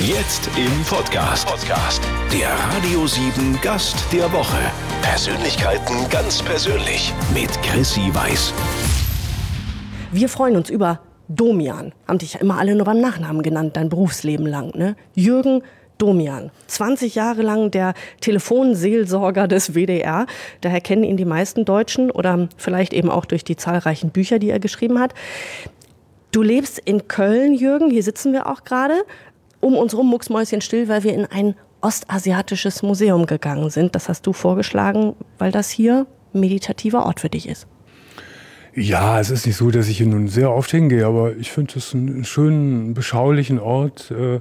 [0.00, 1.48] Jetzt im Podcast.
[1.48, 2.00] Podcast.
[2.32, 4.56] Der Radio 7 Gast der Woche.
[5.02, 8.54] Persönlichkeiten ganz persönlich mit Chrissy Weiß.
[10.12, 11.92] Wir freuen uns über Domian.
[12.06, 14.70] Haben dich ja immer alle nur beim Nachnamen genannt, dein Berufsleben lang.
[14.76, 14.94] Ne?
[15.16, 15.64] Jürgen
[15.98, 16.52] Domian.
[16.68, 20.26] 20 Jahre lang der Telefonseelsorger des WDR.
[20.60, 24.50] Daher kennen ihn die meisten Deutschen oder vielleicht eben auch durch die zahlreichen Bücher, die
[24.50, 25.12] er geschrieben hat.
[26.30, 27.90] Du lebst in Köln, Jürgen.
[27.90, 28.94] Hier sitzen wir auch gerade.
[29.60, 33.94] Um uns rum mucksmäuschen still, weil wir in ein ostasiatisches Museum gegangen sind.
[33.94, 37.66] Das hast du vorgeschlagen, weil das hier ein meditativer Ort für dich ist.
[38.74, 41.78] Ja, es ist nicht so, dass ich hier nun sehr oft hingehe, aber ich finde
[41.78, 44.12] es einen schönen, beschaulichen Ort.
[44.12, 44.40] Äh,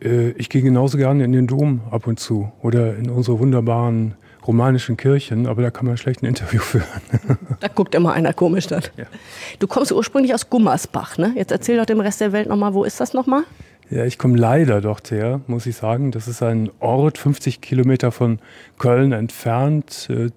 [0.00, 4.14] äh, ich gehe genauso gerne in den Dom ab und zu oder in unsere wunderbaren
[4.46, 6.84] romanischen Kirchen, aber da kann man schlecht ein Interview führen.
[7.60, 8.82] Da guckt immer einer komisch dann.
[8.96, 9.04] Ja.
[9.58, 11.32] Du kommst ursprünglich aus Gummersbach, ne?
[11.36, 13.44] Jetzt erzähl doch dem Rest der Welt nochmal, wo ist das nochmal?
[13.90, 16.12] Ja, ich komme leider dort her, muss ich sagen.
[16.12, 18.38] Das ist ein Ort, 50 Kilometer von
[18.78, 20.08] Köln entfernt.
[20.10, 20.30] Äh,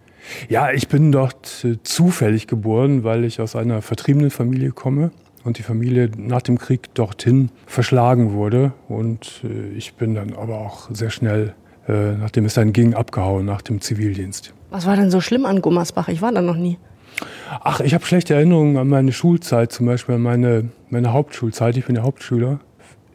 [0.50, 5.12] ja, ich bin dort äh, zufällig geboren, weil ich aus einer vertriebenen Familie komme
[5.44, 8.74] und die Familie nach dem Krieg dorthin verschlagen wurde.
[8.90, 11.54] Und äh, ich bin dann aber auch sehr schnell,
[11.88, 14.56] nachdem es dann ging, abgehauen nach dem Zivildienst.
[14.72, 16.08] Was war denn so schlimm an Gummersbach?
[16.08, 16.80] Ich war da noch nie.
[17.62, 21.78] Ach, ich habe schlechte Erinnerungen an meine Schulzeit, zum Beispiel an meine, meine Hauptschulzeit.
[21.78, 22.60] Ich bin ja Hauptschüler.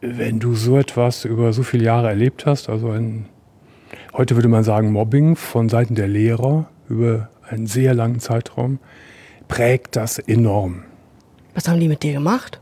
[0.01, 3.27] Wenn du so etwas über so viele Jahre erlebt hast, also ein,
[4.13, 8.79] heute würde man sagen Mobbing von Seiten der Lehrer über einen sehr langen Zeitraum,
[9.47, 10.83] prägt das enorm.
[11.53, 12.59] Was haben die mit dir gemacht?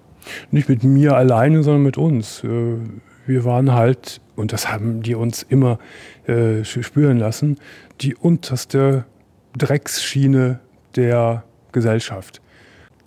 [0.52, 2.44] Nicht mit mir alleine, sondern mit uns.
[2.44, 2.78] Äh,
[3.26, 5.80] wir waren halt, und das haben die uns immer
[6.28, 7.58] äh, spüren lassen,
[8.02, 9.06] die unterste
[9.58, 10.60] Drecksschiene
[10.96, 12.42] der Gesellschaft.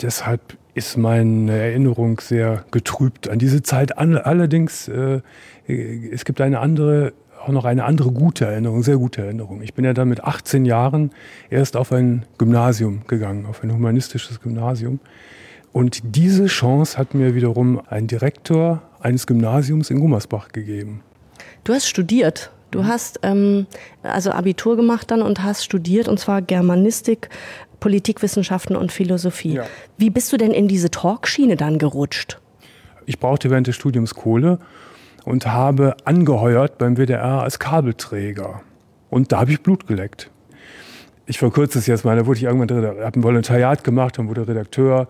[0.00, 3.98] Deshalb ist meine Erinnerung sehr getrübt an diese Zeit.
[3.98, 5.20] Allerdings, äh,
[5.66, 9.62] es gibt eine andere, auch noch eine andere gute Erinnerung, sehr gute Erinnerung.
[9.62, 11.10] Ich bin ja dann mit 18 Jahren
[11.50, 15.00] erst auf ein Gymnasium gegangen, auf ein humanistisches Gymnasium.
[15.72, 21.02] Und diese Chance hat mir wiederum ein Direktor eines Gymnasiums in Gummersbach gegeben.
[21.64, 22.50] Du hast studiert.
[22.70, 23.66] Du hast ähm,
[24.02, 27.28] also Abitur gemacht dann und hast studiert, und zwar Germanistik,
[27.82, 29.54] Politikwissenschaften und Philosophie.
[29.54, 29.66] Ja.
[29.98, 32.38] Wie bist du denn in diese Talkschiene dann gerutscht?
[33.06, 34.60] Ich brauchte während des Studiums Kohle
[35.24, 38.60] und habe angeheuert beim WDR als Kabelträger.
[39.10, 40.30] Und da habe ich Blut geleckt.
[41.26, 44.46] Ich verkürze es jetzt mal, da wurde ich irgendwann, habe ein Volontariat gemacht und wurde
[44.46, 45.08] Redakteur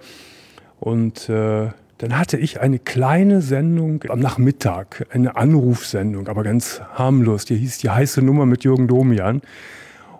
[0.81, 1.69] und äh,
[1.99, 7.45] dann hatte ich eine kleine Sendung am Nachmittag, eine Anrufsendung, aber ganz harmlos.
[7.45, 9.43] Die hieß die heiße Nummer mit Jürgen Domian.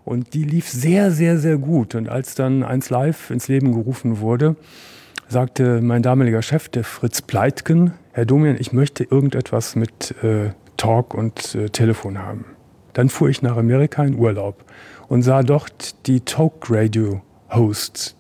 [0.05, 1.95] Und die lief sehr, sehr, sehr gut.
[1.95, 4.57] Und als dann eins live ins Leben gerufen wurde,
[5.29, 11.15] sagte mein damaliger Chef, der Fritz Pleitgen, Herr Domian, ich möchte irgendetwas mit äh, Talk
[11.15, 12.45] und äh, Telefon haben.
[12.93, 14.65] Dann fuhr ich nach Amerika in Urlaub
[15.09, 18.17] und sah dort die Talk Radio Hosts,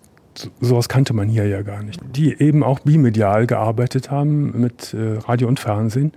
[0.61, 5.19] sowas kannte man hier ja gar nicht, die eben auch bimedial gearbeitet haben mit äh,
[5.19, 6.13] Radio und Fernsehen.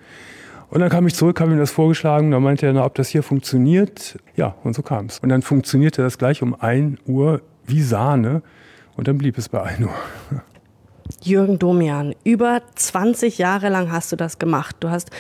[0.76, 3.08] Und dann kam ich zurück, habe ihm das vorgeschlagen, da meinte er, na, ob das
[3.08, 4.20] hier funktioniert.
[4.36, 5.20] Ja, und so kam es.
[5.20, 8.42] Und dann funktionierte das gleich um 1 Uhr wie Sahne
[8.98, 9.96] und dann blieb es bei 1 Uhr.
[11.24, 14.76] Jürgen Domian, über 20 Jahre lang hast du das gemacht.
[14.82, 15.12] Du hast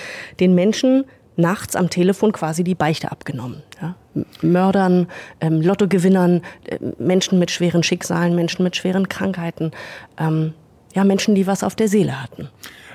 [0.41, 1.05] den Menschen
[1.37, 3.63] nachts am Telefon quasi die Beichte abgenommen.
[3.81, 3.95] Ja?
[4.41, 5.07] Mördern,
[5.39, 9.71] ähm, Lottogewinnern, äh, Menschen mit schweren Schicksalen, Menschen mit schweren Krankheiten,
[10.17, 10.53] ähm,
[10.93, 12.49] ja, Menschen, die was auf der Seele hatten.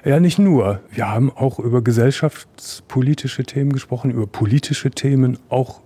[0.04, 0.80] Ja, nicht nur.
[0.90, 5.80] Wir haben auch über gesellschaftspolitische Themen gesprochen, über politische Themen, auch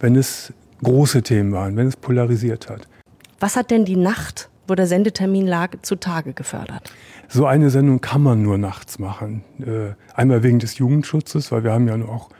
[0.00, 0.52] wenn es
[0.82, 2.88] große Themen waren, wenn es polarisiert hat.
[3.40, 6.92] Was hat denn die Nacht, wo der Sendetermin lag, zutage gefördert?
[7.28, 9.44] So eine Sendung kann man nur nachts machen.
[9.60, 12.30] Äh, einmal wegen des Jugendschutzes, weil wir haben ja auch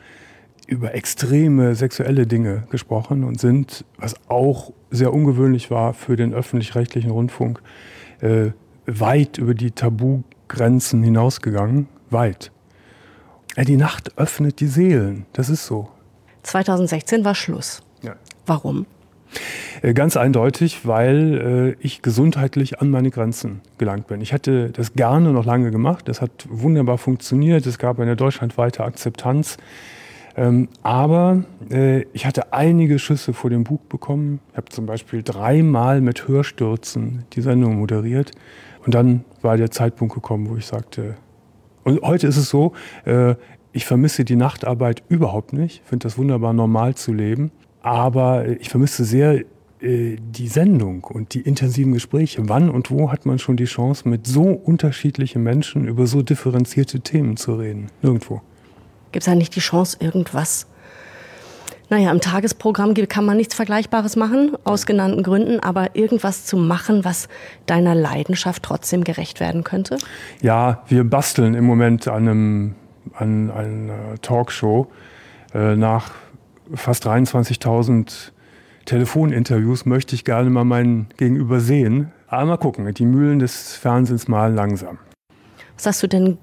[0.66, 7.10] über extreme sexuelle Dinge gesprochen und sind, was auch sehr ungewöhnlich war für den öffentlich-rechtlichen
[7.10, 7.60] Rundfunk,
[8.21, 8.50] äh,
[8.87, 9.71] weit über die
[10.48, 11.88] Tabugrenzen hinausgegangen.
[12.10, 12.50] Weit.
[13.56, 15.27] Die Nacht öffnet die Seelen.
[15.33, 15.89] Das ist so.
[16.45, 17.83] 2016 war Schluss.
[18.03, 18.15] Ja.
[18.47, 18.86] Warum?
[19.83, 24.21] Äh, ganz eindeutig, weil äh, ich gesundheitlich an meine Grenzen gelangt bin.
[24.21, 26.09] Ich hätte das gerne noch lange gemacht.
[26.09, 27.66] Das hat wunderbar funktioniert.
[27.66, 29.59] Es gab eine deutschlandweite Akzeptanz.
[30.36, 34.41] Ähm, aber äh, ich hatte einige Schüsse vor dem Bug bekommen.
[34.53, 38.30] Ich habe zum Beispiel dreimal mit Hörstürzen die Sendung moderiert.
[38.84, 41.16] Und dann war der Zeitpunkt gekommen, wo ich sagte,
[41.84, 42.72] und heute ist es so,
[43.04, 43.34] äh,
[43.72, 45.83] ich vermisse die Nachtarbeit überhaupt nicht.
[45.83, 47.51] Ich finde das wunderbar normal zu leben.
[47.80, 49.45] Aber ich vermisse sehr
[49.80, 52.48] äh, die Sendung und die intensiven Gespräche.
[52.48, 57.01] Wann und wo hat man schon die Chance, mit so unterschiedlichen Menschen über so differenzierte
[57.01, 57.86] Themen zu reden?
[58.03, 58.42] Nirgendwo.
[59.13, 60.66] Gibt es da nicht die Chance, irgendwas
[61.91, 67.05] naja, im Tagesprogramm kann man nichts Vergleichbares machen, aus genannten Gründen, aber irgendwas zu machen,
[67.05, 67.29] was
[67.67, 69.97] deiner Leidenschaft trotzdem gerecht werden könnte?
[70.43, 72.75] Ja, wir basteln im Moment an, einem,
[73.15, 74.89] an einer Talkshow.
[75.55, 76.11] Äh, nach
[76.75, 78.33] fast 23.000
[78.85, 82.13] Telefoninterviews möchte ich gerne mal meinen Gegenüber sehen.
[82.27, 84.99] Aber mal gucken, die Mühlen des Fernsehens malen langsam.
[85.77, 86.37] Was hast du denn,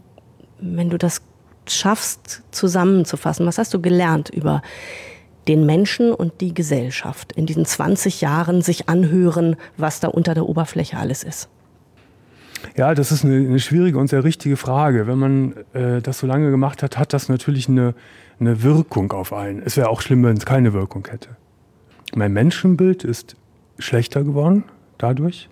[0.59, 1.21] wenn du das
[1.67, 4.61] schaffst, zusammenzufassen, was hast du gelernt über
[5.47, 10.47] den Menschen und die Gesellschaft in diesen 20 Jahren sich anhören, was da unter der
[10.47, 11.49] Oberfläche alles ist?
[12.75, 15.07] Ja, das ist eine, eine schwierige und sehr richtige Frage.
[15.07, 17.93] Wenn man äh, das so lange gemacht hat, hat das natürlich eine,
[18.39, 19.61] eine Wirkung auf einen.
[19.63, 21.29] Es wäre auch schlimm, wenn es keine Wirkung hätte.
[22.15, 23.35] Mein Menschenbild ist
[23.77, 24.63] schlechter geworden
[24.97, 25.49] dadurch,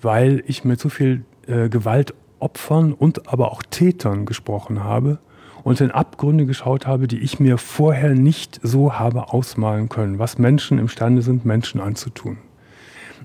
[0.00, 5.18] weil ich mit so viel äh, Gewaltopfern und aber auch Tätern gesprochen habe
[5.64, 10.38] und in Abgründe geschaut habe, die ich mir vorher nicht so habe ausmalen können, was
[10.38, 12.38] Menschen imstande sind, Menschen anzutun.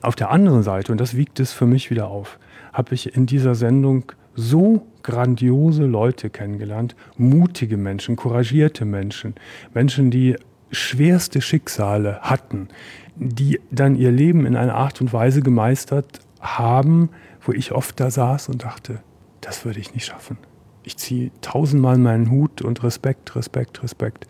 [0.01, 2.37] Auf der anderen Seite, und das wiegt es für mich wieder auf,
[2.73, 9.33] habe ich in dieser Sendung so grandiose Leute kennengelernt, mutige Menschen, couragierte Menschen,
[9.73, 10.35] Menschen, die
[10.69, 12.67] schwerste Schicksale hatten,
[13.15, 17.09] die dann ihr Leben in einer Art und Weise gemeistert haben,
[17.41, 18.99] wo ich oft da saß und dachte,
[19.41, 20.37] das würde ich nicht schaffen
[20.87, 24.25] ich ziehe tausendmal meinen Hut und Respekt, Respekt, Respekt.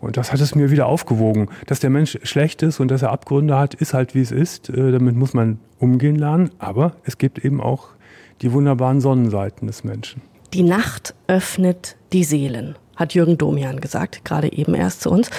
[0.00, 1.48] Und das hat es mir wieder aufgewogen.
[1.66, 4.70] Dass der Mensch schlecht ist und dass er Abgründe hat, ist halt wie es ist.
[4.70, 6.50] Äh, damit muss man umgehen lernen.
[6.58, 7.88] Aber es gibt eben auch
[8.40, 10.22] die wunderbaren Sonnenseiten des Menschen.
[10.54, 15.30] Die Nacht öffnet die Seelen, hat Jürgen Domian gesagt, gerade eben erst zu uns.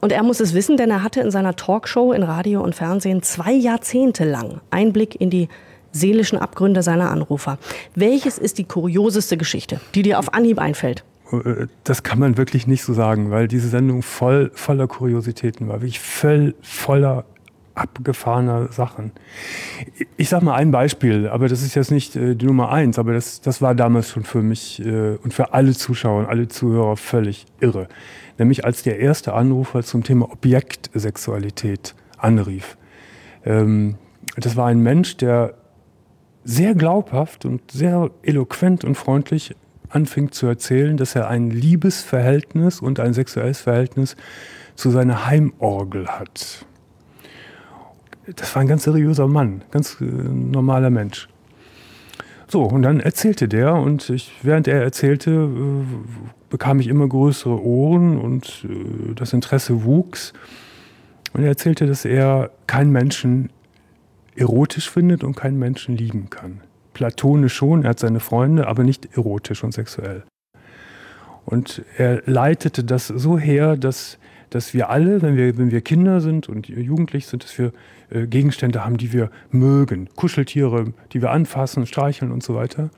[0.00, 3.22] Und er muss es wissen, denn er hatte in seiner Talkshow in Radio und Fernsehen
[3.22, 5.48] zwei Jahrzehnte lang Einblick in die
[5.92, 7.58] seelischen Abgründe seiner Anrufer.
[7.94, 11.04] Welches ist die kurioseste Geschichte, die dir auf Anhieb einfällt?
[11.32, 15.76] Äh, das kann man wirklich nicht so sagen, weil diese Sendung voll voller Kuriositäten war,
[15.76, 17.24] wirklich voll voller
[17.74, 19.12] abgefahrener Sachen.
[20.16, 23.14] Ich sage mal ein Beispiel, aber das ist jetzt nicht äh, die Nummer eins, aber
[23.14, 26.96] das, das war damals schon für mich äh, und für alle Zuschauer und alle Zuhörer
[26.96, 27.88] völlig irre.
[28.38, 32.76] Nämlich als der erste Anrufer zum Thema Objektsexualität anrief.
[33.44, 33.96] Ähm,
[34.36, 35.54] das war ein Mensch, der
[36.44, 39.54] sehr glaubhaft und sehr eloquent und freundlich
[39.88, 44.16] anfing zu erzählen, dass er ein Liebesverhältnis und ein sexuelles Verhältnis
[44.74, 46.64] zu seiner Heimorgel hat.
[48.36, 51.28] Das war ein ganz seriöser Mann, ganz äh, normaler Mensch.
[52.48, 55.84] So, und dann erzählte der und ich, während er erzählte, äh,
[56.50, 60.32] bekam ich immer größere Ohren und äh, das Interesse wuchs.
[61.32, 63.50] Und er erzählte, dass er keinen Menschen
[64.36, 66.60] erotisch findet und keinen Menschen lieben kann.
[66.92, 70.24] Platonisch schon, er hat seine Freunde, aber nicht erotisch und sexuell.
[71.44, 74.18] Und er leitete das so her, dass,
[74.50, 77.72] dass wir alle, wenn wir, wenn wir Kinder sind und jugendlich sind, dass wir
[78.10, 80.08] äh, Gegenstände haben, die wir mögen.
[80.14, 82.90] Kuscheltiere, die wir anfassen, streicheln und so weiter.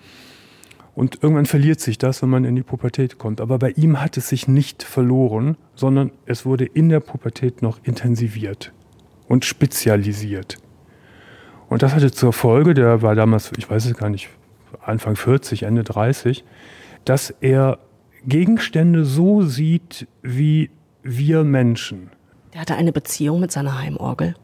[0.94, 3.40] Und irgendwann verliert sich das, wenn man in die Pubertät kommt.
[3.40, 7.81] Aber bei ihm hat es sich nicht verloren, sondern es wurde in der Pubertät noch
[7.82, 8.72] intensiviert
[9.26, 10.58] und spezialisiert.
[11.74, 14.28] Und das hatte zur Folge, der war damals, ich weiß es gar nicht,
[14.80, 16.44] Anfang 40, Ende 30,
[17.04, 17.80] dass er
[18.24, 20.70] Gegenstände so sieht wie
[21.02, 22.10] wir Menschen.
[22.52, 24.36] Der hatte eine Beziehung mit seiner Heimorgel.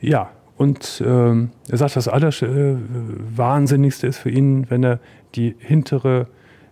[0.00, 4.98] Ja, und ähm, er sagt, das Allerwahnsinnigste äh, ist für ihn, wenn er
[5.36, 6.26] die hintere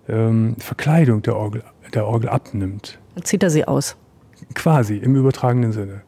[0.08, 1.62] ähm, Verkleidung der Orgel,
[1.94, 2.98] der Orgel abnimmt.
[3.14, 3.96] Dann zieht er sie aus.
[4.54, 6.02] Quasi, im übertragenen Sinne.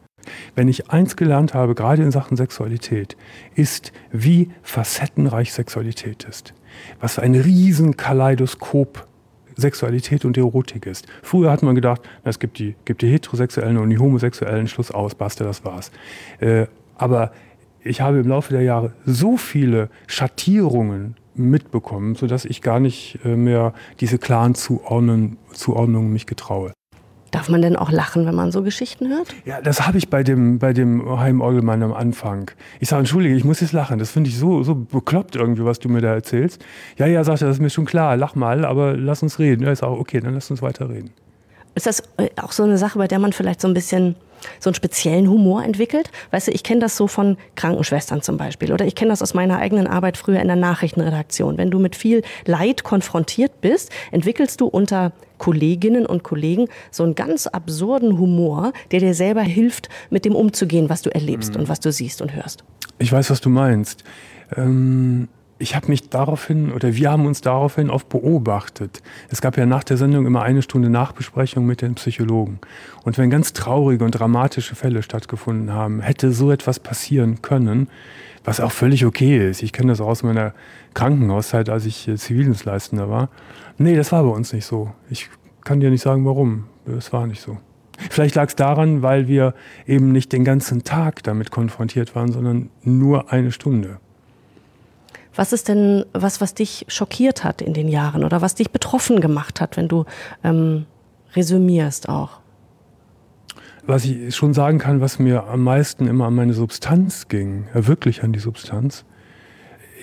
[0.55, 3.17] Wenn ich eins gelernt habe, gerade in Sachen Sexualität,
[3.55, 6.53] ist, wie facettenreich Sexualität ist.
[6.99, 9.07] Was ein riesen Kaleidoskop
[9.55, 11.05] Sexualität und Erotik ist.
[11.21, 14.91] Früher hat man gedacht, na, es gibt die, gibt die Heterosexuellen und die Homosexuellen, Schluss
[14.91, 15.91] aus, basta, das war's.
[16.39, 17.31] Äh, aber
[17.83, 23.35] ich habe im Laufe der Jahre so viele Schattierungen mitbekommen, sodass ich gar nicht äh,
[23.35, 26.73] mehr diese klaren Zuordnungen, Zuordnungen mich getraue.
[27.33, 29.33] Darf man denn auch lachen, wenn man so Geschichten hört?
[29.43, 32.51] Ja, das habe ich bei dem, bei dem Heimorgelmann am Anfang.
[32.79, 33.97] Ich sage, entschuldige, ich muss jetzt lachen.
[33.97, 36.63] Das finde ich so, so bekloppt irgendwie, was du mir da erzählst.
[36.95, 39.63] Ja, ja, sagt er, das ist mir schon klar, lach mal, aber lass uns reden.
[39.63, 41.09] Ja, ich sage, okay, dann lass uns weiter reden.
[41.73, 44.15] Ist das äh, auch so eine Sache, bei der man vielleicht so ein bisschen
[44.59, 46.11] so einen speziellen Humor entwickelt.
[46.31, 49.33] Weißt du, ich kenne das so von Krankenschwestern zum Beispiel oder ich kenne das aus
[49.33, 51.57] meiner eigenen Arbeit früher in der Nachrichtenredaktion.
[51.57, 57.15] Wenn du mit viel Leid konfrontiert bist, entwickelst du unter Kolleginnen und Kollegen so einen
[57.15, 61.61] ganz absurden Humor, der dir selber hilft, mit dem umzugehen, was du erlebst mhm.
[61.61, 62.63] und was du siehst und hörst.
[62.97, 64.03] Ich weiß, was du meinst.
[64.55, 65.27] Ähm
[65.59, 69.01] ich habe mich daraufhin oder wir haben uns daraufhin oft beobachtet.
[69.29, 72.59] Es gab ja nach der Sendung immer eine Stunde Nachbesprechung mit den Psychologen.
[73.03, 77.87] Und wenn ganz traurige und dramatische Fälle stattgefunden haben, hätte so etwas passieren können,
[78.43, 79.63] was auch völlig okay ist.
[79.63, 80.53] Ich kenne das auch aus meiner
[80.93, 83.29] Krankenhauszeit, als ich äh, Zivildienstleistender war.
[83.77, 84.91] Nee, das war bei uns nicht so.
[85.09, 85.29] Ich
[85.63, 86.65] kann dir nicht sagen, warum.
[86.85, 87.57] Es war nicht so.
[88.09, 89.53] Vielleicht lag es daran, weil wir
[89.87, 93.99] eben nicht den ganzen Tag damit konfrontiert waren, sondern nur eine Stunde.
[95.35, 99.19] Was ist denn was, was dich schockiert hat in den Jahren oder was dich betroffen
[99.19, 100.05] gemacht hat, wenn du
[100.43, 100.85] ähm,
[101.35, 102.39] resümierst auch?
[103.85, 107.87] Was ich schon sagen kann, was mir am meisten immer an meine Substanz ging, ja
[107.87, 109.03] wirklich an die Substanz,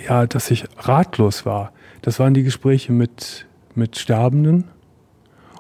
[0.07, 1.73] ja, dass ich ratlos war.
[2.03, 4.65] Das waren die Gespräche mit, mit Sterbenden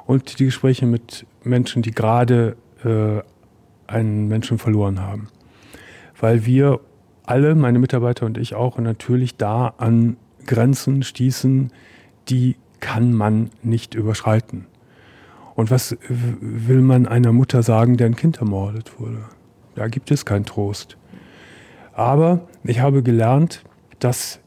[0.06, 3.22] und die Gespräche mit Menschen, die gerade äh,
[3.86, 5.28] einen Menschen verloren haben.
[6.18, 6.80] Weil wir
[7.30, 11.70] alle, meine Mitarbeiter und ich auch, natürlich da an Grenzen stießen,
[12.28, 14.66] die kann man nicht überschreiten.
[15.54, 19.24] Und was will man einer Mutter sagen, deren Kind ermordet wurde?
[19.76, 20.96] Da gibt es keinen Trost.
[21.92, 23.62] Aber ich habe gelernt,
[24.00, 24.40] dass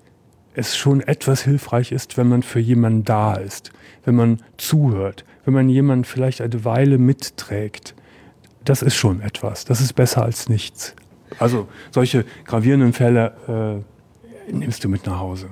[0.53, 3.71] es schon etwas hilfreich ist, wenn man für jemanden da ist,
[4.03, 7.95] wenn man zuhört, wenn man jemanden vielleicht eine Weile mitträgt.
[8.65, 9.65] Das ist schon etwas.
[9.65, 10.95] Das ist besser als nichts.
[11.39, 13.83] Also solche gravierenden Fälle
[14.49, 15.47] äh, nimmst du mit nach Hause.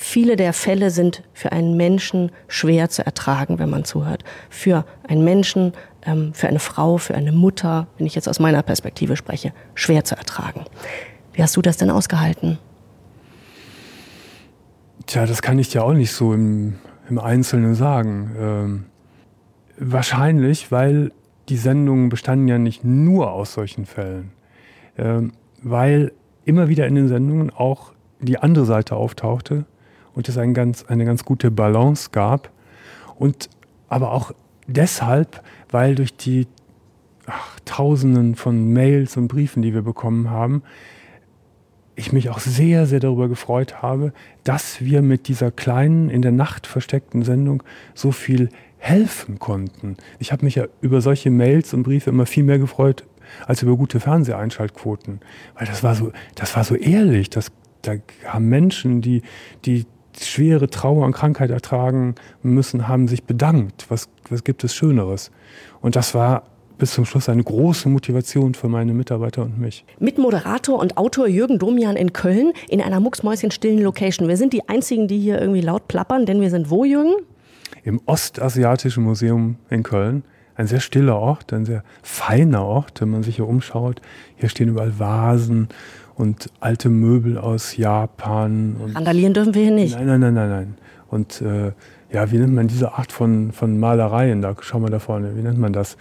[0.00, 4.22] Viele der Fälle sind für einen Menschen schwer zu ertragen, wenn man zuhört.
[4.48, 5.72] Für einen Menschen,
[6.06, 10.04] ähm, für eine Frau, für eine Mutter, wenn ich jetzt aus meiner Perspektive spreche, schwer
[10.04, 10.64] zu ertragen.
[11.32, 12.58] Wie hast du das denn ausgehalten?
[15.06, 16.78] Tja, das kann ich ja auch nicht so im,
[17.10, 18.36] im Einzelnen sagen.
[18.38, 18.84] Ähm,
[19.78, 21.10] wahrscheinlich, weil
[21.48, 24.30] die Sendungen bestanden ja nicht nur aus solchen Fällen.
[24.98, 26.12] Ähm, weil
[26.44, 29.64] immer wieder in den Sendungen auch die andere Seite auftauchte
[30.14, 32.50] und es ein ganz, eine ganz gute Balance gab.
[33.16, 33.48] Und
[33.88, 34.32] aber auch
[34.66, 36.46] deshalb, weil durch die
[37.26, 40.62] ach, Tausenden von Mails und Briefen, die wir bekommen haben,
[41.94, 44.12] ich mich auch sehr, sehr darüber gefreut habe,
[44.44, 47.62] dass wir mit dieser kleinen, in der Nacht versteckten Sendung
[47.94, 49.96] so viel helfen konnten.
[50.20, 53.04] Ich habe mich ja über solche Mails und Briefe immer viel mehr gefreut
[53.46, 55.20] als über gute Fernseheinschaltquoten.
[55.56, 57.30] Weil das war so, das war so ehrlich.
[57.30, 57.94] Das, da
[58.26, 59.22] haben Menschen, die,
[59.64, 59.86] die
[60.20, 63.86] schwere Trauer und Krankheit ertragen müssen, haben sich bedankt.
[63.88, 65.30] Was, was gibt es Schöneres?
[65.80, 66.44] Und das war
[66.78, 69.84] bis zum Schluss eine große Motivation für meine Mitarbeiter und mich.
[69.98, 74.28] Mit Moderator und Autor Jürgen Domian in Köln in einer mucksmäuschenstillen Location.
[74.28, 77.14] Wir sind die Einzigen, die hier irgendwie laut plappern, denn wir sind wo, Jürgen?
[77.82, 80.22] Im Ostasiatischen Museum in Köln
[80.58, 84.02] ein sehr stiller Ort, ein sehr feiner Ort, wenn man sich hier umschaut.
[84.36, 85.68] Hier stehen überall Vasen
[86.16, 88.76] und alte Möbel aus Japan.
[88.92, 89.94] Randalieren dürfen wir hier nicht.
[89.94, 90.74] Nein, nein, nein, nein, nein.
[91.10, 91.72] Und äh,
[92.12, 94.42] ja, wie nennt man diese Art von, von Malereien?
[94.42, 95.96] Da schau mal da vorne, wie nennt man das?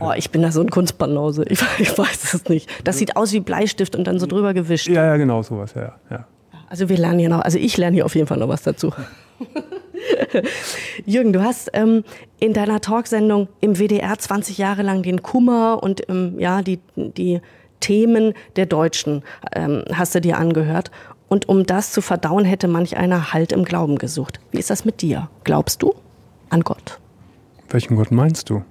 [0.00, 1.44] Oh, ich bin da so ein Kunstbanause.
[1.44, 2.68] Ich, ich weiß es nicht.
[2.82, 4.88] Das sieht aus wie Bleistift und dann so drüber gewischt.
[4.88, 6.26] Ja, ja, genau sowas, ja, ja.
[6.68, 8.92] Also wir lernen hier noch, also ich lerne hier auf jeden Fall noch was dazu.
[11.06, 12.04] Jürgen, du hast ähm,
[12.38, 17.40] in deiner Talksendung im WDR 20 Jahre lang den Kummer und ähm, ja, die, die
[17.80, 20.90] Themen der Deutschen ähm, hast du dir angehört.
[21.28, 24.40] Und um das zu verdauen, hätte manch einer Halt im Glauben gesucht.
[24.50, 25.30] Wie ist das mit dir?
[25.44, 25.94] Glaubst du
[26.48, 26.98] an Gott?
[27.68, 28.62] Welchen Gott meinst du?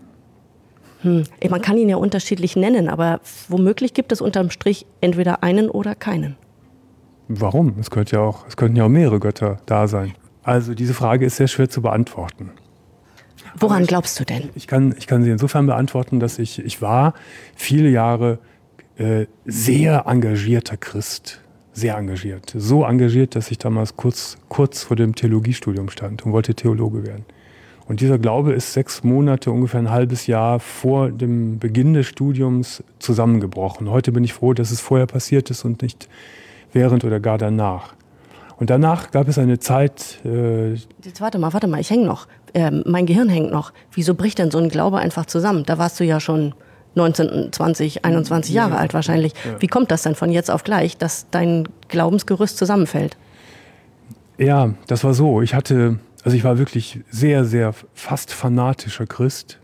[1.01, 5.69] Hm, man kann ihn ja unterschiedlich nennen, aber womöglich gibt es unterm Strich entweder einen
[5.69, 6.35] oder keinen.
[7.29, 7.75] Warum?
[7.79, 10.13] Es, ja auch, es könnten ja auch mehrere Götter da sein.
[10.43, 12.51] Also diese Frage ist sehr schwer zu beantworten.
[13.57, 14.49] Woran glaubst du denn?
[14.55, 17.13] Ich kann, ich kann sie insofern beantworten, dass ich, ich war
[17.55, 18.39] viele Jahre
[18.97, 21.41] äh, sehr engagierter Christ.
[21.73, 22.53] Sehr engagiert.
[22.57, 27.25] So engagiert, dass ich damals kurz, kurz vor dem Theologiestudium stand und wollte Theologe werden.
[27.87, 32.83] Und dieser Glaube ist sechs Monate, ungefähr ein halbes Jahr vor dem Beginn des Studiums
[32.99, 33.89] zusammengebrochen.
[33.89, 36.07] Heute bin ich froh, dass es vorher passiert ist und nicht
[36.71, 37.95] während oder gar danach.
[38.59, 40.19] Und danach gab es eine Zeit.
[40.25, 40.73] Äh
[41.03, 42.27] Jetzt warte mal, warte mal, ich hänge noch.
[42.53, 43.71] Ähm, mein Gehirn hängt noch.
[43.93, 45.63] Wieso bricht denn so ein Glaube einfach zusammen?
[45.65, 46.53] Da warst du ja schon
[46.95, 48.77] 19, 20, 21 Jahre ja.
[48.77, 49.33] alt wahrscheinlich.
[49.45, 49.61] Ja.
[49.61, 53.17] Wie kommt das denn von jetzt auf gleich, dass dein Glaubensgerüst zusammenfällt?
[54.37, 55.41] Ja, das war so.
[55.41, 59.59] Ich hatte, also ich war wirklich sehr, sehr fast fanatischer Christ.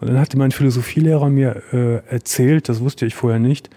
[0.00, 3.70] Und dann hatte mein Philosophielehrer mir äh, erzählt, das wusste ich vorher nicht,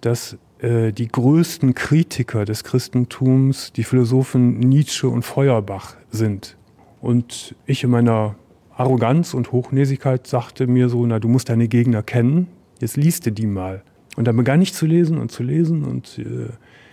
[0.00, 6.56] dass die größten Kritiker des Christentums die Philosophen Nietzsche und Feuerbach sind.
[7.00, 8.34] Und ich in meiner
[8.76, 12.48] Arroganz und Hochnäsigkeit sagte mir so, na, du musst deine Gegner kennen,
[12.80, 13.82] jetzt liest du die mal.
[14.16, 16.48] Und dann begann ich zu lesen und zu lesen und äh,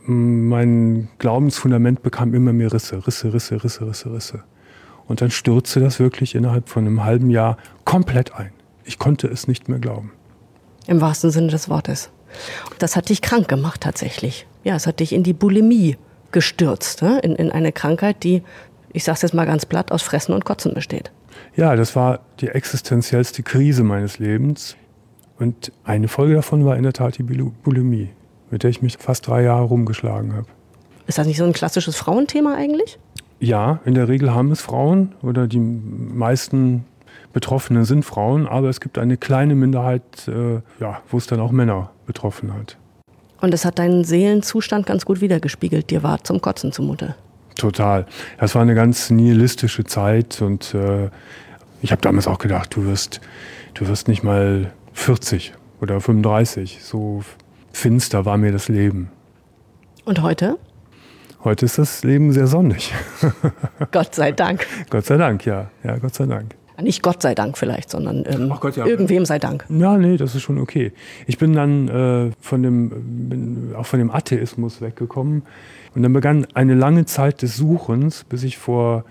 [0.10, 4.44] mein Glaubensfundament bekam immer mehr Risse, Risse, Risse, Risse, Risse, Risse.
[5.08, 8.52] Und dann stürzte das wirklich innerhalb von einem halben Jahr komplett ein.
[8.84, 10.12] Ich konnte es nicht mehr glauben.
[10.88, 12.10] Im wahrsten Sinne des Wortes.
[12.80, 14.46] Das hat dich krank gemacht tatsächlich.
[14.64, 15.98] Ja, es hat dich in die Bulimie
[16.32, 17.20] gestürzt, ne?
[17.20, 18.44] in, in eine Krankheit, die,
[18.94, 21.12] ich sage es jetzt mal ganz platt, aus Fressen und Kotzen besteht.
[21.56, 24.76] Ja, das war die existenziellste Krise meines Lebens.
[25.40, 28.10] Und eine Folge davon war in der Tat die Bulimie,
[28.50, 30.48] mit der ich mich fast drei Jahre rumgeschlagen habe.
[31.06, 33.00] Ist das nicht so ein klassisches Frauenthema eigentlich?
[33.40, 36.86] Ja, in der Regel haben es Frauen oder die meisten
[37.34, 41.52] Betroffenen sind Frauen, aber es gibt eine kleine Minderheit, äh, ja, wo es dann auch
[41.52, 42.78] Männer betroffen hat.
[43.40, 45.92] Und es hat deinen Seelenzustand ganz gut wiedergespiegelt.
[45.92, 47.16] Dir war zum Kotzen zumute.
[47.56, 48.06] Total.
[48.40, 51.10] Das war eine ganz nihilistische Zeit und äh,
[51.82, 53.22] ich habe damals auch gedacht, du wirst,
[53.76, 56.80] du wirst nicht mal 40 oder 35.
[56.82, 57.24] So
[57.72, 59.12] finster war mir das Leben.
[60.06, 60.58] Und heute?
[61.44, 62.94] Heute ist das Leben sehr sonnig.
[63.92, 64.66] Gott sei Dank.
[64.90, 65.70] Gott sei Dank, ja.
[65.84, 66.57] Ja, Gott sei Dank.
[66.82, 68.86] Nicht Gott sei Dank vielleicht, sondern ähm, Gott, ja.
[68.86, 69.66] irgendwem sei Dank.
[69.70, 70.92] Ja, nee, das ist schon okay.
[71.26, 75.44] Ich bin dann äh, von dem, auch von dem Atheismus weggekommen.
[75.96, 79.06] Und dann begann eine lange Zeit des Suchens, bis ich vor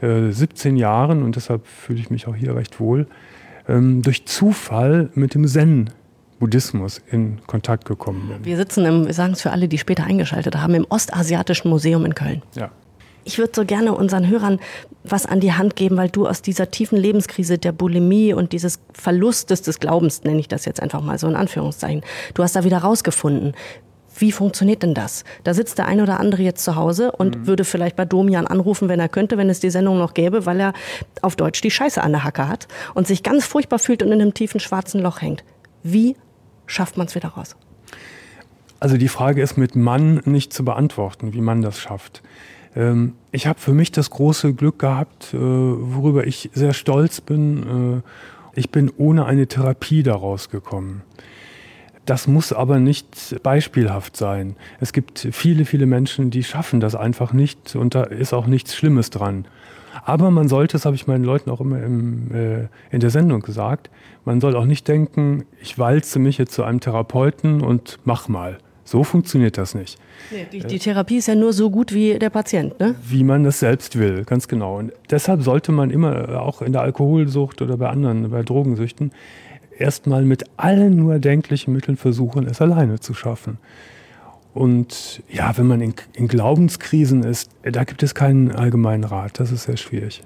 [0.00, 3.08] äh, 17 Jahren, und deshalb fühle ich mich auch hier recht wohl,
[3.68, 5.90] ähm, durch Zufall mit dem Zen
[6.38, 8.44] Buddhismus in Kontakt gekommen bin.
[8.44, 12.04] Wir sitzen, im, wir sagen es für alle, die später eingeschaltet haben, im Ostasiatischen Museum
[12.04, 12.42] in Köln.
[12.54, 12.70] Ja.
[13.28, 14.58] Ich würde so gerne unseren Hörern
[15.04, 18.80] was an die Hand geben, weil du aus dieser tiefen Lebenskrise der Bulimie und dieses
[18.94, 22.64] Verlustes des Glaubens, nenne ich das jetzt einfach mal so in Anführungszeichen, du hast da
[22.64, 23.52] wieder rausgefunden.
[24.16, 25.24] Wie funktioniert denn das?
[25.44, 27.46] Da sitzt der eine oder andere jetzt zu Hause und mhm.
[27.46, 30.58] würde vielleicht bei Domian anrufen, wenn er könnte, wenn es die Sendung noch gäbe, weil
[30.58, 30.72] er
[31.20, 34.22] auf Deutsch die Scheiße an der Hacke hat und sich ganz furchtbar fühlt und in
[34.22, 35.44] einem tiefen schwarzen Loch hängt.
[35.82, 36.16] Wie
[36.64, 37.56] schafft man es wieder raus?
[38.80, 42.22] Also die Frage ist mit Mann nicht zu beantworten, wie man das schafft.
[42.78, 48.02] Ähm, ich habe für mich das große Glück gehabt, äh, worüber ich sehr stolz bin.
[48.54, 51.02] Äh, ich bin ohne eine Therapie daraus gekommen.
[52.06, 54.56] Das muss aber nicht beispielhaft sein.
[54.80, 58.74] Es gibt viele, viele Menschen, die schaffen das einfach nicht und da ist auch nichts
[58.74, 59.46] Schlimmes dran.
[60.04, 63.42] Aber man sollte, das habe ich meinen Leuten auch immer im, äh, in der Sendung
[63.42, 63.90] gesagt,
[64.24, 68.58] man soll auch nicht denken, ich walze mich jetzt zu einem Therapeuten und mach mal.
[68.88, 69.98] So funktioniert das nicht.
[70.30, 72.94] Nee, die, die, Therapie ist ja nur so gut wie der Patient, ne?
[73.06, 74.78] Wie man das selbst will, ganz genau.
[74.78, 79.12] Und deshalb sollte man immer, äh, auch in der Alkoholsucht oder bei anderen, bei Drogensüchten,
[79.76, 83.58] erstmal mit allen nur denklichen Mitteln versuchen, es alleine zu schaffen.
[84.54, 89.38] Und ja, wenn man in, in Glaubenskrisen ist, da gibt es keinen allgemeinen Rat.
[89.38, 90.22] Das ist sehr schwierig.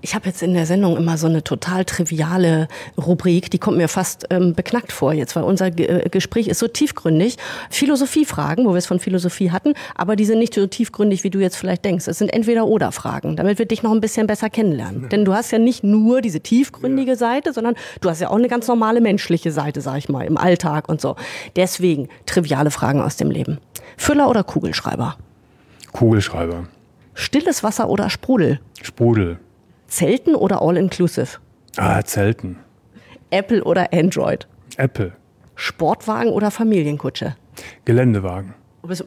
[0.00, 3.88] Ich habe jetzt in der Sendung immer so eine total triviale Rubrik, die kommt mir
[3.88, 7.36] fast ähm, beknackt vor jetzt, weil unser G äh, Gespräch ist so tiefgründig.
[7.68, 11.40] Philosophiefragen, wo wir es von Philosophie hatten, aber die sind nicht so tiefgründig, wie du
[11.40, 12.06] jetzt vielleicht denkst.
[12.06, 15.02] Es sind entweder oder Fragen, damit wir dich noch ein bisschen besser kennenlernen.
[15.02, 15.08] Ja.
[15.08, 17.16] Denn du hast ja nicht nur diese tiefgründige ja.
[17.16, 20.36] Seite, sondern du hast ja auch eine ganz normale menschliche Seite, sag ich mal, im
[20.36, 21.16] Alltag und so.
[21.56, 23.58] Deswegen triviale Fragen aus dem Leben.
[23.96, 25.16] Füller oder Kugelschreiber?
[25.92, 26.68] Kugelschreiber.
[27.14, 28.60] Stilles Wasser oder Sprudel?
[28.80, 29.40] Sprudel.
[29.88, 31.38] Zelten oder All-Inclusive?
[31.76, 32.58] Ah, Zelten.
[33.30, 34.46] Apple oder Android?
[34.76, 35.12] Apple.
[35.54, 37.34] Sportwagen oder Familienkutsche?
[37.84, 38.54] Geländewagen.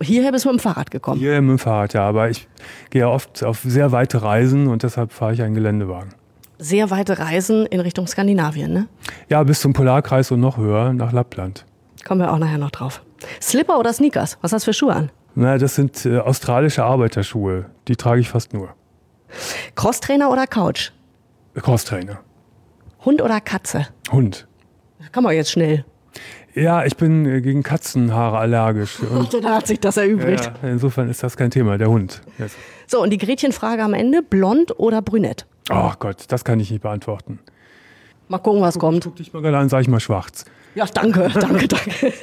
[0.01, 1.19] hierher bist du mit dem Fahrrad gekommen?
[1.19, 2.03] Hierher mit dem Fahrrad, ja.
[2.07, 2.47] Aber ich
[2.89, 6.13] gehe oft auf sehr weite Reisen und deshalb fahre ich einen Geländewagen.
[6.57, 8.87] Sehr weite Reisen in Richtung Skandinavien, ne?
[9.29, 11.65] Ja, bis zum Polarkreis und noch höher, nach Lappland.
[12.05, 13.01] Kommen wir auch nachher noch drauf.
[13.41, 14.37] Slipper oder Sneakers?
[14.41, 15.11] Was hast du für Schuhe an?
[15.35, 17.65] Na, das sind äh, australische Arbeiterschuhe.
[17.87, 18.69] Die trage ich fast nur.
[19.75, 20.91] Crosstrainer oder Couch?
[21.55, 22.19] Crosstrainer.
[23.05, 23.87] Hund oder Katze?
[24.11, 24.47] Hund.
[25.11, 25.85] Kann man jetzt schnell.
[26.53, 28.99] Ja, ich bin äh, gegen Katzenhaare allergisch.
[29.09, 30.51] Und dann hat sich das erübrigt.
[30.61, 32.21] Ja, insofern ist das kein Thema, der Hund.
[32.37, 32.55] Yes.
[32.87, 35.45] So, und die Gretchenfrage am Ende: blond oder brünett?
[35.69, 37.39] Ach Gott, das kann ich nicht beantworten.
[38.27, 39.03] Mal gucken, was guck, kommt.
[39.05, 40.43] Guck dich mal gerade an, sag ich mal schwarz.
[40.75, 42.13] Ja, danke, danke, danke.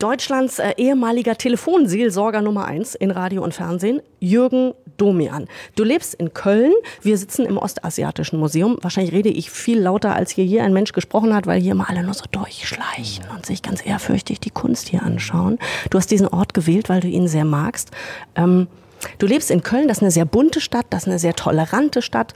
[0.00, 5.46] Deutschlands äh, ehemaliger Telefonseelsorger Nummer eins in Radio und Fernsehen, Jürgen Domian.
[5.76, 8.78] Du lebst in Köln, wir sitzen im Ostasiatischen Museum.
[8.80, 11.90] Wahrscheinlich rede ich viel lauter, als hier je ein Mensch gesprochen hat, weil hier immer
[11.90, 15.58] alle nur so durchschleichen und sich ganz ehrfürchtig die Kunst hier anschauen.
[15.90, 17.90] Du hast diesen Ort gewählt, weil du ihn sehr magst.
[18.36, 18.68] Ähm,
[19.16, 22.02] Du lebst in Köln, das ist eine sehr bunte Stadt, das ist eine sehr tolerante
[22.02, 22.34] Stadt.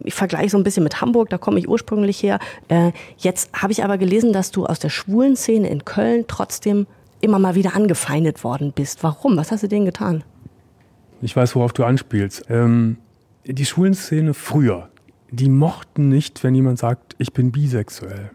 [0.00, 2.38] Ich vergleiche so ein bisschen mit Hamburg, da komme ich ursprünglich her.
[2.68, 6.86] Äh, jetzt habe ich aber gelesen, dass du aus der schwulen Szene in Köln trotzdem
[7.20, 9.02] immer mal wieder angefeindet worden bist.
[9.02, 9.36] Warum?
[9.36, 10.24] Was hast du denen getan?
[11.22, 12.44] Ich weiß, worauf du anspielst.
[12.48, 12.98] Ähm,
[13.44, 14.90] die Schulenszene früher,
[15.30, 18.30] die mochten nicht, wenn jemand sagt, ich bin bisexuell.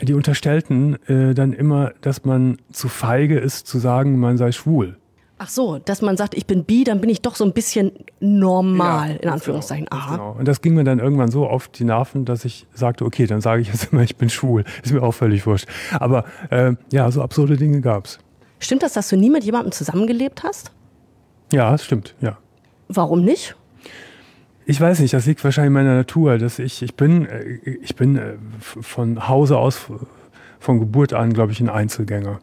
[0.00, 4.96] die unterstellten äh, dann immer, dass man zu feige ist, zu sagen, man sei schwul.
[5.44, 7.90] Ach so, dass man sagt, ich bin bi, dann bin ich doch so ein bisschen
[8.20, 9.86] normal, ja, in Anführungszeichen.
[9.86, 10.16] Genau, Aha.
[10.16, 10.36] Genau.
[10.38, 13.40] Und das ging mir dann irgendwann so auf die Nerven, dass ich sagte, okay, dann
[13.40, 14.62] sage ich jetzt immer, ich bin schwul.
[14.84, 15.66] Ist mir auch völlig wurscht.
[15.98, 18.20] Aber äh, ja, so absurde Dinge gab es.
[18.60, 20.70] Stimmt das, dass du nie mit jemandem zusammengelebt hast?
[21.50, 22.38] Ja, das stimmt, ja.
[22.86, 23.56] Warum nicht?
[24.64, 27.96] Ich weiß nicht, das liegt wahrscheinlich in meiner Natur, dass ich, ich bin, äh, ich
[27.96, 29.90] bin äh, von Hause aus,
[30.60, 32.38] von Geburt an, glaube ich, ein Einzelgänger.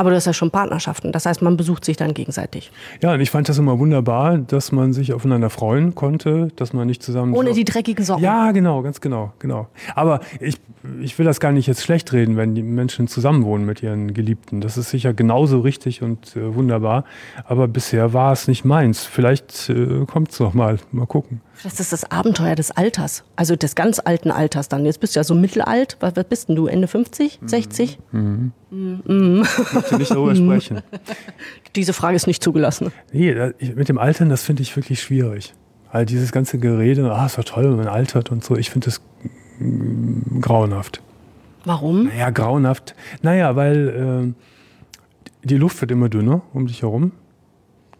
[0.00, 1.12] Aber du hast ja schon Partnerschaften.
[1.12, 2.72] Das heißt, man besucht sich dann gegenseitig.
[3.02, 6.86] Ja, und ich fand das immer wunderbar, dass man sich aufeinander freuen konnte, dass man
[6.86, 7.34] nicht zusammen.
[7.34, 8.24] Ohne die dreckigen Socken.
[8.24, 9.68] Ja, genau, ganz genau, genau.
[9.94, 10.56] Aber ich,
[11.02, 14.62] ich will das gar nicht jetzt schlecht reden, wenn die Menschen zusammenwohnen mit ihren Geliebten.
[14.62, 17.04] Das ist sicher genauso richtig und äh, wunderbar.
[17.44, 19.04] Aber bisher war es nicht meins.
[19.04, 20.78] Vielleicht äh, kommt es noch mal.
[20.92, 21.42] Mal gucken.
[21.62, 24.86] Das ist das Abenteuer des Alters, also des ganz alten Alters dann.
[24.86, 25.96] Jetzt bist du ja so mittelalt.
[26.00, 26.66] Was, bist denn du?
[26.66, 27.98] Ende 50, 60?
[28.12, 28.52] Mhm.
[28.70, 29.02] Mhm.
[29.04, 29.42] Mhm.
[29.42, 30.82] Ich möchte nicht darüber sprechen.
[31.76, 32.92] Diese Frage ist nicht zugelassen.
[33.12, 33.34] Nee,
[33.74, 35.54] mit dem Altern, das finde ich wirklich schwierig.
[35.92, 38.86] All dieses ganze Gerede, ah, ist doch toll, wenn man altert und so, ich finde
[38.86, 39.00] das
[40.40, 41.02] grauenhaft.
[41.64, 42.04] Warum?
[42.04, 42.94] Naja, grauenhaft.
[43.22, 44.34] Naja, weil
[45.44, 47.12] äh, die Luft wird immer dünner um dich herum.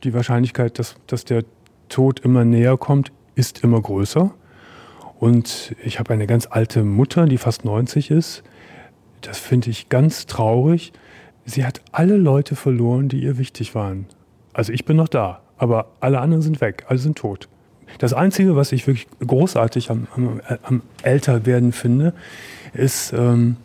[0.05, 1.45] Die Wahrscheinlichkeit, dass, dass der
[1.89, 4.31] Tod immer näher kommt, ist immer größer.
[5.19, 8.43] Und ich habe eine ganz alte Mutter, die fast 90 ist.
[9.23, 10.93] Das finde ich ganz traurig.
[11.45, 14.07] Sie hat alle Leute verloren, die ihr wichtig waren.
[14.53, 17.49] Also ich bin noch da, aber alle anderen sind weg, alle sind tot.
[17.99, 22.15] Das Einzige, was ich wirklich großartig am, am, am Älterwerden finde,
[22.73, 23.57] ist, ähm,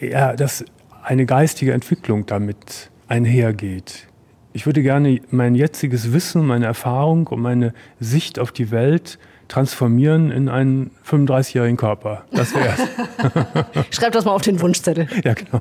[0.00, 0.64] ja, dass
[1.02, 4.06] eine geistige Entwicklung damit einhergeht.
[4.52, 10.30] Ich würde gerne mein jetziges Wissen, meine Erfahrung und meine Sicht auf die Welt transformieren
[10.30, 12.24] in einen 35-jährigen Körper.
[12.32, 13.86] Das wäre es.
[13.96, 15.08] Schreib das mal auf den Wunschzettel.
[15.24, 15.60] Ja, genau.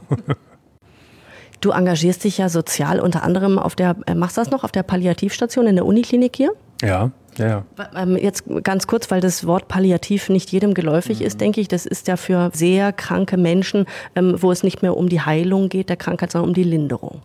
[1.62, 4.72] Du engagierst dich ja sozial unter anderem auf der, äh, machst du das noch, auf
[4.72, 6.54] der Palliativstation in der Uniklinik hier?
[6.82, 7.66] Ja, ja, ja.
[7.96, 11.26] Ähm, jetzt ganz kurz, weil das Wort Palliativ nicht jedem geläufig mhm.
[11.26, 11.68] ist, denke ich.
[11.68, 15.70] Das ist ja für sehr kranke Menschen, ähm, wo es nicht mehr um die Heilung
[15.70, 17.22] geht der Krankheit, sondern um die Linderung.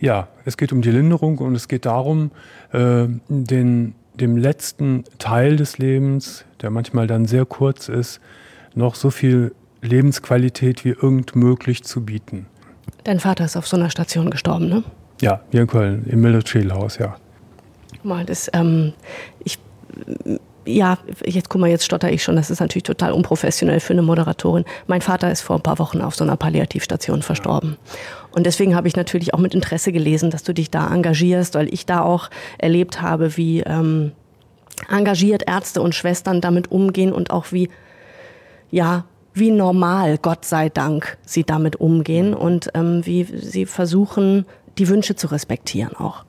[0.00, 2.30] Ja, es geht um die Linderung und es geht darum,
[2.72, 8.20] äh, den, dem letzten Teil des Lebens, der manchmal dann sehr kurz ist,
[8.74, 12.46] noch so viel Lebensqualität wie irgend möglich zu bieten.
[13.04, 14.84] Dein Vater ist auf so einer Station gestorben, ne?
[15.20, 17.16] Ja, hier in Köln, im Military House, ja.
[18.02, 18.94] Mal, das, ähm,
[19.44, 19.58] ich,
[20.66, 22.36] ja, jetzt guck mal, jetzt stotter ich schon.
[22.36, 24.64] Das ist natürlich total unprofessionell für eine Moderatorin.
[24.86, 27.76] Mein Vater ist vor ein paar Wochen auf so einer Palliativstation verstorben.
[28.32, 31.72] Und deswegen habe ich natürlich auch mit Interesse gelesen, dass du dich da engagierst, weil
[31.72, 34.12] ich da auch erlebt habe, wie ähm,
[34.88, 37.68] engagiert Ärzte und Schwestern damit umgehen und auch wie,
[38.70, 44.44] ja, wie normal, Gott sei Dank, sie damit umgehen und ähm, wie sie versuchen,
[44.78, 46.24] die Wünsche zu respektieren auch.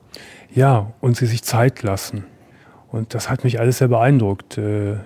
[0.54, 2.24] Ja, und sie sich Zeit lassen.
[2.92, 4.96] Und das hat mich alles sehr beeindruckt, äh,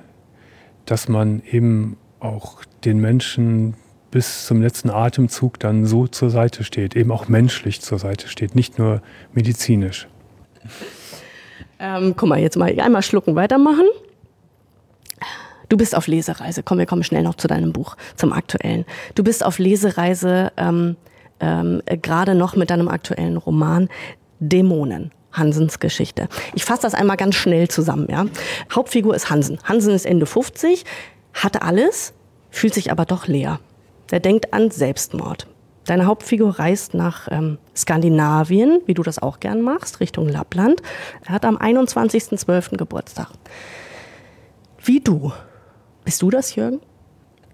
[0.84, 3.74] dass man eben auch den Menschen
[4.10, 8.54] bis zum letzten Atemzug dann so zur Seite steht, eben auch menschlich zur Seite steht,
[8.54, 10.08] nicht nur medizinisch.
[11.78, 13.86] Ähm, guck mal, jetzt mal einmal schlucken, weitermachen.
[15.68, 16.62] Du bist auf Lesereise.
[16.62, 18.84] Komm, wir kommen schnell noch zu deinem Buch, zum aktuellen.
[19.14, 20.96] Du bist auf Lesereise ähm,
[21.40, 23.88] ähm, gerade noch mit deinem aktuellen Roman
[24.40, 25.12] Dämonen.
[25.36, 26.28] Hansens Geschichte.
[26.54, 28.08] Ich fasse das einmal ganz schnell zusammen.
[28.10, 28.26] Ja?
[28.74, 29.58] Hauptfigur ist Hansen.
[29.64, 30.84] Hansen ist Ende 50,
[31.34, 32.14] hatte alles,
[32.50, 33.60] fühlt sich aber doch leer.
[34.10, 35.46] Er denkt an Selbstmord.
[35.84, 40.82] Deine Hauptfigur reist nach ähm, Skandinavien, wie du das auch gern machst, Richtung Lappland.
[41.24, 42.76] Er hat am 21.12.
[42.76, 43.28] Geburtstag.
[44.82, 45.32] Wie du.
[46.04, 46.80] Bist du das, Jürgen?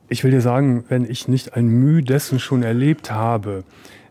[0.08, 3.64] Ich will dir sagen, wenn ich nicht ein Mühe dessen schon erlebt habe,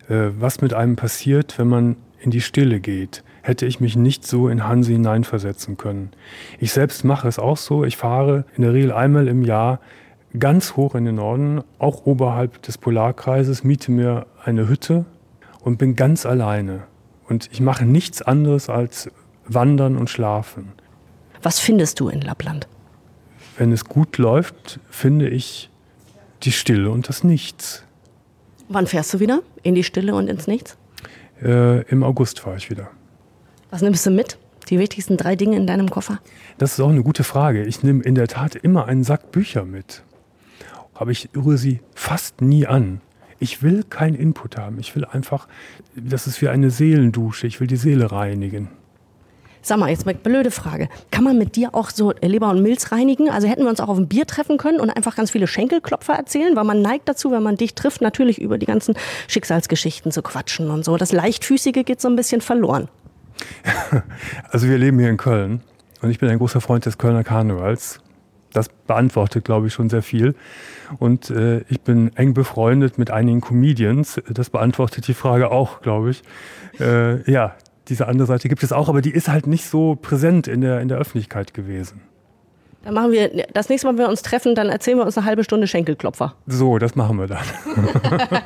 [0.08, 4.26] äh, was mit einem passiert, wenn man in die Stille geht, hätte ich mich nicht
[4.26, 6.12] so in Hansi hineinversetzen können.
[6.60, 7.84] Ich selbst mache es auch so.
[7.84, 9.80] Ich fahre in der Regel einmal im Jahr
[10.38, 15.06] ganz hoch in den Norden, auch oberhalb des Polarkreises, miete mir eine Hütte
[15.60, 16.84] und bin ganz alleine.
[17.28, 19.10] Und ich mache nichts anderes als
[19.46, 20.74] wandern und schlafen.
[21.42, 22.68] Was findest du in Lappland?
[23.58, 25.70] Wenn es gut läuft, finde ich
[26.44, 27.84] die Stille und das Nichts.
[28.70, 29.42] Wann fährst du wieder?
[29.64, 30.78] In die Stille und ins Nichts?
[31.44, 32.90] Äh, Im August fahre ich wieder.
[33.72, 34.38] Was nimmst du mit?
[34.70, 36.20] Die wichtigsten drei Dinge in deinem Koffer?
[36.58, 37.64] Das ist auch eine gute Frage.
[37.64, 40.04] Ich nehme in der Tat immer einen Sack Bücher mit.
[40.94, 43.02] Aber ich rühre sie fast nie an.
[43.40, 44.78] Ich will keinen Input haben.
[44.78, 45.48] Ich will einfach,
[45.96, 47.48] das ist wie eine Seelendusche.
[47.48, 48.68] Ich will die Seele reinigen.
[49.64, 50.90] Sag mal, jetzt mal blöde Frage.
[51.12, 53.30] Kann man mit dir auch so Leber und Milz reinigen?
[53.30, 56.14] Also hätten wir uns auch auf ein Bier treffen können und einfach ganz viele Schenkelklopfer
[56.14, 58.96] erzählen, weil man neigt dazu, wenn man dich trifft, natürlich über die ganzen
[59.28, 60.98] Schicksalsgeschichten zu quatschen und so.
[60.98, 62.90] Das Leichtfüßige geht so ein bisschen verloren.
[64.50, 65.62] Also wir leben hier in Köln
[66.02, 68.00] und ich bin ein großer Freund des Kölner Karnevals.
[68.54, 70.36] Das beantwortet, glaube ich, schon sehr viel.
[71.00, 74.22] Und äh, ich bin eng befreundet mit einigen Comedians.
[74.30, 76.24] Das beantwortet die Frage auch, glaube ich.
[76.80, 77.56] Äh, ja,
[77.88, 80.82] diese andere Seite gibt es auch, aber die ist halt nicht so präsent in der,
[80.82, 82.02] in der Öffentlichkeit gewesen.
[82.84, 85.26] Dann machen wir, das nächste Mal, wenn wir uns treffen, dann erzählen wir uns eine
[85.26, 86.36] halbe Stunde Schenkelklopfer.
[86.48, 87.44] So, das machen wir dann.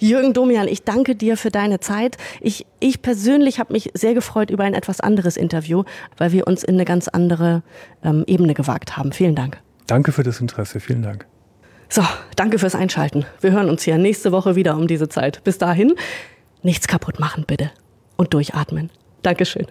[0.00, 2.16] Jürgen Domian, ich danke dir für deine Zeit.
[2.40, 5.84] Ich, ich persönlich habe mich sehr gefreut über ein etwas anderes Interview,
[6.16, 7.62] weil wir uns in eine ganz andere
[8.02, 9.12] ähm, Ebene gewagt haben.
[9.12, 9.58] Vielen Dank.
[9.86, 10.80] Danke für das Interesse.
[10.80, 11.26] Vielen Dank.
[11.88, 12.02] So,
[12.34, 13.24] danke fürs Einschalten.
[13.40, 15.44] Wir hören uns hier nächste Woche wieder um diese Zeit.
[15.44, 15.94] Bis dahin,
[16.62, 17.70] nichts kaputt machen, bitte
[18.16, 18.90] und durchatmen.
[19.22, 19.66] Dankeschön.